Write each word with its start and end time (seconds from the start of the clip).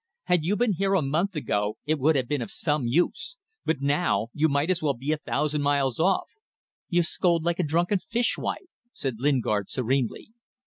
Had 0.23 0.43
you 0.43 0.55
been 0.55 0.73
here 0.73 0.95
a 0.95 1.01
month 1.03 1.35
ago 1.35 1.77
it 1.85 1.99
would 1.99 2.15
have 2.15 2.27
been 2.27 2.41
of 2.41 2.49
some 2.49 2.87
use. 2.87 3.37
But 3.65 3.81
now!.. 3.81 4.29
You 4.33 4.49
might 4.49 4.71
as 4.71 4.81
well 4.81 4.95
be 4.95 5.11
a 5.11 5.17
thousand 5.17 5.61
miles 5.61 5.99
off." 5.99 6.25
"You 6.89 7.03
scold 7.03 7.43
like 7.45 7.59
a 7.59 7.63
drunken 7.63 7.99
fish 7.99 8.35
wife," 8.35 8.65
said 8.93 9.19
Lingard, 9.19 9.69
serenely. 9.69 10.29